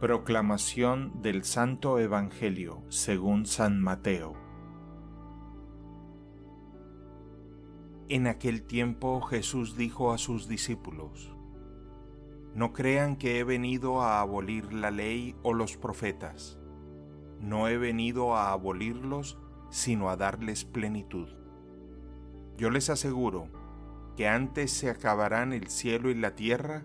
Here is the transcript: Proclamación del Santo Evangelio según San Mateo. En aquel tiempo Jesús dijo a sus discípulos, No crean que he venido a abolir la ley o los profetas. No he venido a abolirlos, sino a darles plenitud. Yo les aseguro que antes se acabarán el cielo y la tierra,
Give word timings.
Proclamación 0.00 1.22
del 1.22 1.42
Santo 1.44 1.98
Evangelio 1.98 2.82
según 2.90 3.46
San 3.46 3.80
Mateo. 3.80 4.34
En 8.10 8.26
aquel 8.26 8.62
tiempo 8.64 9.22
Jesús 9.22 9.74
dijo 9.74 10.12
a 10.12 10.18
sus 10.18 10.48
discípulos, 10.48 11.34
No 12.54 12.74
crean 12.74 13.16
que 13.16 13.38
he 13.38 13.44
venido 13.44 14.02
a 14.02 14.20
abolir 14.20 14.70
la 14.74 14.90
ley 14.90 15.34
o 15.42 15.54
los 15.54 15.78
profetas. 15.78 16.58
No 17.40 17.66
he 17.66 17.78
venido 17.78 18.36
a 18.36 18.52
abolirlos, 18.52 19.38
sino 19.70 20.10
a 20.10 20.18
darles 20.18 20.66
plenitud. 20.66 21.30
Yo 22.58 22.68
les 22.68 22.90
aseguro 22.90 23.48
que 24.14 24.28
antes 24.28 24.72
se 24.72 24.90
acabarán 24.90 25.54
el 25.54 25.68
cielo 25.68 26.10
y 26.10 26.14
la 26.14 26.34
tierra, 26.34 26.84